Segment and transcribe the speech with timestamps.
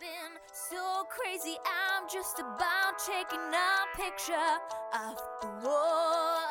[0.00, 4.58] Been so crazy, I'm just about taking a picture
[4.92, 6.50] of the world.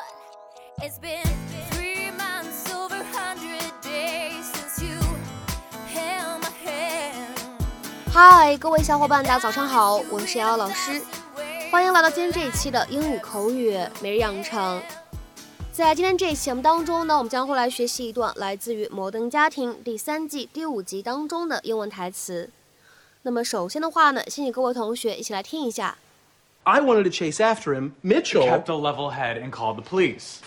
[0.80, 1.22] It's been
[1.70, 4.96] three months, over hundred days since you
[5.92, 7.36] held my hand.
[8.10, 11.02] hi，各位小伙伴，大家早上好，我是瑶瑶老师，
[11.70, 14.82] 欢迎来到今天这一期的英语口语每日养成。
[15.70, 22.48] 在今天这一期节目当中呢，我们将会来学习一段来自于《摩登家庭》第三季第五集当中的英文台词。
[23.23, 25.97] 那么首先的话呢，先请各位同学一起来听一下。
[26.63, 27.93] I wanted to chase after him.
[28.01, 28.45] Mitchell.
[28.45, 30.39] kept a level head and called the police.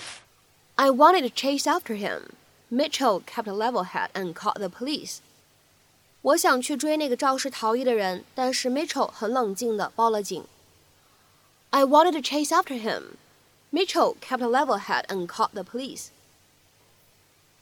[0.77, 2.31] I wanted to chase after him.
[2.69, 5.19] Mitchell kept a level head and called the police.
[6.23, 10.45] 我想去追那个肇事逃逸的人，但是 Mitchell 很冷静地报了警。
[11.71, 13.17] I wanted to chase after him.
[13.71, 16.09] Mitchell kept a level head and called the police.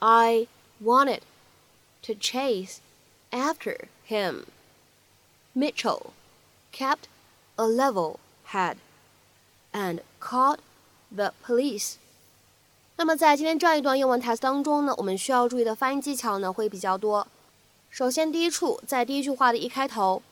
[0.00, 0.48] I
[0.82, 1.20] wanted
[2.02, 2.78] to chase
[3.30, 4.44] after him.
[5.54, 6.12] Mitchell
[6.72, 7.08] kept
[7.56, 8.18] a level
[8.52, 8.76] head
[9.72, 10.58] and called
[11.14, 11.96] the police.
[12.96, 17.26] 那么在今天这样一段英文台词当中呢，我们需要注意的发音技巧呢会比较多。
[17.88, 20.22] 首先，第一处在第一句话的一开头，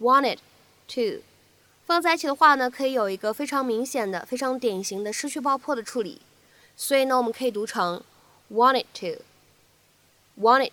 [0.00, 0.38] wanted
[0.88, 1.22] to
[1.86, 6.20] 放在一起的话呢，可以有一个非常明显的、非常典型的失去爆破的处理，
[6.76, 8.02] 所以呢，我们可以读成
[8.50, 10.72] wanted to，wanted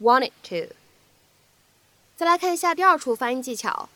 [0.00, 0.74] to，wanted to。
[2.15, 3.89] 再来看一下第二处发音技巧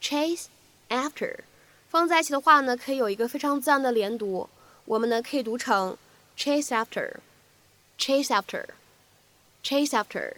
[0.00, 0.46] ，chase
[0.88, 1.40] after
[1.88, 4.48] 放在一起的话呢，可以有一个非常自然的连读，
[4.86, 5.96] 我们呢可以读成
[6.38, 10.36] chase after，chase after，chase after。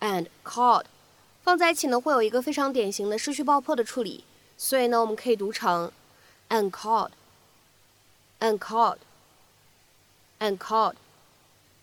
[0.00, 0.84] and called
[1.42, 4.24] 放在一起呢，会有一个非常典型的失去爆破的处理，
[4.61, 5.91] 所以呢，我们可以读成
[6.49, 10.95] and called，and called，and called。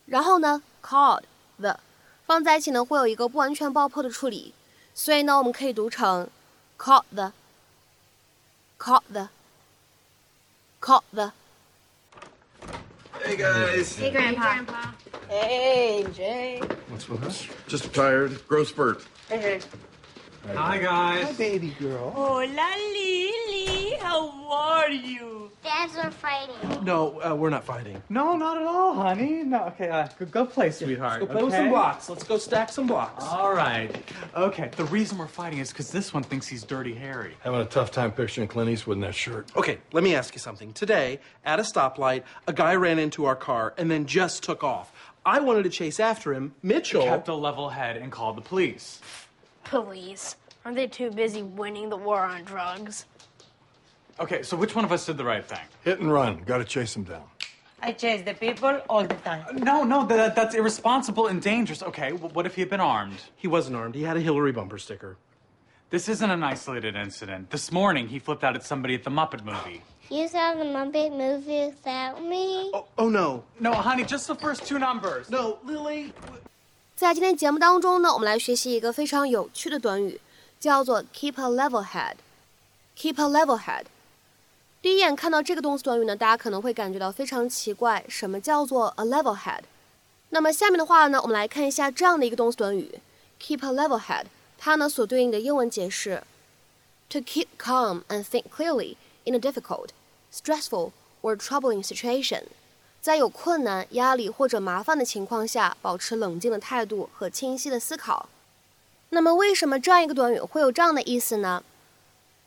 [0.07, 1.23] 然后呢，called
[1.59, 1.79] the
[2.27, 4.55] 放在一起呢，会有一个不完全爆破的处理，
[4.95, 6.29] 所以呢，我们可以读成
[6.79, 11.33] called the，called the，called the。
[13.23, 13.97] Hey guys.
[13.97, 14.93] Hey, Grandpa.
[15.31, 16.61] Hey, Jay.
[16.91, 17.47] What's with us?
[17.67, 18.47] Just tired.
[18.47, 19.01] Growth spurt.
[19.31, 19.63] Hey,
[20.48, 21.26] Hi, guys.
[21.26, 22.12] Hi, Baby girl.
[22.12, 23.98] Hola, Lily.
[24.00, 25.52] How are you?
[25.64, 26.84] Dads are fighting.
[26.84, 28.02] No, uh, we're not fighting.
[28.10, 29.44] No, not at all, honey.
[29.44, 31.20] No, okay, uh, go, go play, sweetheart.
[31.20, 32.10] Go play with some blocks.
[32.10, 33.24] Let's go stack some blocks.
[33.26, 33.94] All right.
[34.36, 37.34] Okay, the reason we're fighting is because this one thinks he's Dirty Harry.
[37.42, 39.52] Having a tough time picturing Clint Eastwood in that shirt.
[39.56, 40.72] Okay, let me ask you something.
[40.74, 44.92] Today, at a stoplight, a guy ran into our car and then just took off.
[45.26, 46.56] I wanted to chase after him.
[46.64, 47.04] Mitchell.
[47.04, 49.02] Kept a level head and called the police.
[49.70, 50.36] Police.
[50.66, 53.06] Aren't they too busy winning the war on drugs?
[54.20, 55.60] Okay, so which one of us did the right thing?
[55.84, 56.42] Hit and run.
[56.44, 57.24] Got to chase him down.
[57.82, 59.46] I chase the people all the time.
[59.48, 61.84] Uh, no, no, that, that's irresponsible and dangerous.
[61.84, 63.20] Okay, well, what if he had been armed?
[63.36, 63.94] He wasn't armed.
[63.94, 65.18] He had a Hillary bumper sticker.
[65.92, 67.52] This isn't an isolated incident.
[67.52, 69.82] This morning, he flipped out at somebody at the Muppet movie.
[70.10, 72.72] You saw the Muppet movie without me?
[72.74, 73.44] Oh, oh no.
[73.60, 75.30] No, honey, just the first two numbers.
[75.30, 76.12] No, Lily.
[77.00, 80.20] 在今天节目当中呢，我们来学习一个非常有趣的短语，
[80.60, 82.16] 叫做 keep a level head。
[82.98, 83.86] keep a level head。
[84.82, 89.62] 第一眼看到这个动词短语呢，大家可能会感觉到非常奇怪，什么叫做 a level head？
[90.32, 93.00] 那么下面的话呢，我们来看一下这样的一个动词短语
[93.42, 94.26] keep a level head，
[94.58, 96.22] 它呢所对应的英文解释
[97.10, 99.92] ：to keep calm and think clearly in a difficult,
[100.34, 102.44] stressful or troubling situation。
[103.02, 108.28] 在有困难、压力或者麻烦的情况下，保持冷静的态度和清晰的思考。
[109.10, 111.64] 那么，为什么这样一个短语会有这样的意思呢？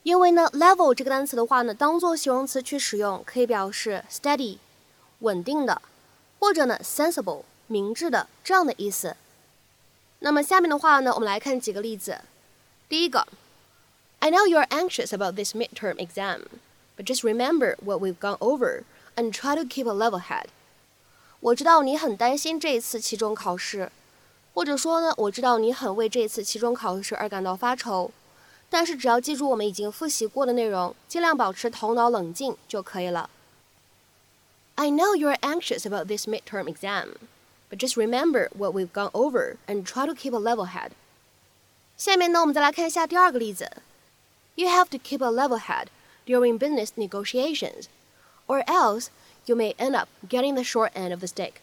[0.02, 4.58] 因为呢，level 这个单词的话呢，当做形容词去使用，可以表示 steady
[5.20, 5.80] 稳定的，
[6.38, 9.16] 或者呢 sensible 明智的这样的意思。
[10.18, 12.20] 那么下面的话呢，我们来看几个例子。
[12.88, 13.26] 第一个
[14.18, 16.42] ，I know you are anxious about this midterm exam,
[16.96, 18.82] but just remember what we've gone over
[19.15, 20.45] and try to keep a level head.
[21.39, 23.91] 我知道你很担心这一次期中考试，
[24.53, 28.11] 或者说呢，我知道你很为这一次期中考试而感到发愁，
[28.69, 33.29] 但是只要记住我们已经复习过的内容，尽量保持头脑冷静就可以了。
[34.75, 37.15] I know you're anxious about this midterm exam,
[37.69, 40.91] but just remember what we've gone over and try to keep a level head.
[41.97, 43.71] 下面呢，我们再来看一下第二个例子。
[44.55, 45.87] You have to keep a level head
[46.25, 47.85] during business negotiations,
[48.51, 49.07] or else
[49.45, 51.53] you may end up getting the short end of the stick.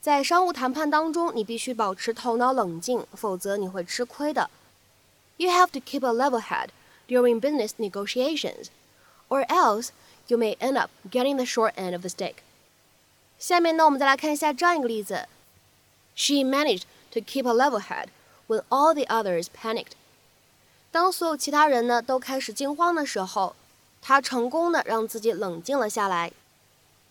[0.00, 4.48] 在商务谈判当中，你必须保持头脑冷静，否则你会吃亏的。
[5.36, 6.68] You have to keep a level head
[7.08, 8.66] during business negotiations,
[9.28, 9.90] or else
[10.28, 12.36] you may end up getting the short end of the stick.
[13.38, 15.28] 下面呢，我们再来看一下这样一个例子。
[16.16, 16.82] She managed
[17.12, 18.08] to keep a level head
[18.48, 19.92] when all the others panicked.
[20.90, 23.54] 当所有其他人呢都开始惊慌的时候，
[24.05, 26.33] 她成功的让自己冷静了下来。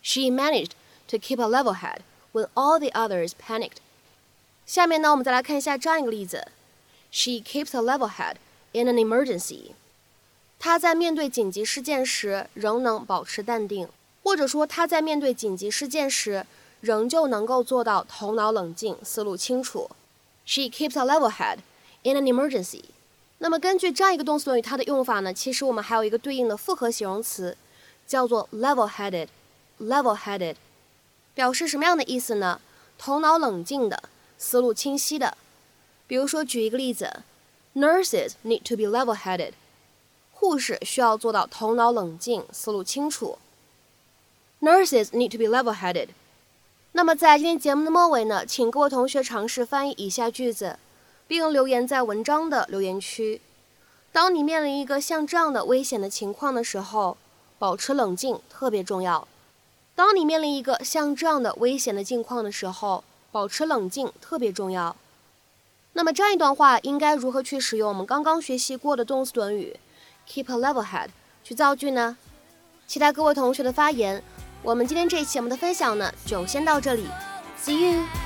[0.03, 0.73] She managed
[1.07, 2.01] to keep a level head
[2.31, 3.77] when all the others panicked.
[4.67, 6.47] 下面呢，我们再来看一下这样一个例子
[7.11, 8.35] ：She keeps a level head
[8.73, 9.71] in an emergency.
[10.59, 13.89] 她在面对紧急事件时仍能保持淡定，
[14.21, 16.45] 或者说她在面对紧急事件时
[16.79, 19.89] 仍旧能够做到头脑冷静、思路清楚。
[20.45, 21.57] She keeps a level head
[22.03, 22.83] in an emergency.
[23.39, 27.57] 那么根据这样一个动词短语，它的用法呢，其实我们还有一个对应的复合形容词，
[28.07, 29.27] 叫做 level-headed。
[29.79, 30.55] level-headed
[31.33, 32.61] 表示什么样的意思呢？
[32.97, 34.03] 头脑冷静的，
[34.37, 35.35] 思路清晰的。
[36.07, 37.23] 比如说，举一个例子
[37.75, 39.53] ，Nurses need to be level-headed。
[40.31, 43.39] 护士需要做到头脑冷静、思路清楚。
[44.61, 46.09] Nurses need to be level-headed。
[46.91, 50.77] 那么在今天节目的末尾呢，请各位同学尝试翻译以下句子。
[51.33, 53.41] 并留言在文章的留言区。
[54.11, 57.17] 当你面临一个像这样的危险的情况的时候，
[57.57, 59.27] 保持冷静特别重要。
[59.95, 64.95] 当你面临一个像这样的危险的境况的时候，保持冷静特别重要。
[65.93, 69.75] 那么这样一段话应该如何去使用我们刚刚学习过的动词短语
[70.29, 71.07] keep a level head
[71.43, 72.15] 去造句呢？
[72.85, 74.23] 期待各位同学的发言。
[74.61, 77.07] 我们今天这一期节目的分享呢，就先到这里。
[77.59, 78.22] See you。